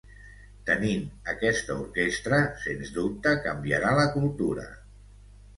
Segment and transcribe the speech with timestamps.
[0.69, 1.03] Tenint
[1.33, 4.69] aquesta orquestra sens dubte canviarà la cultura.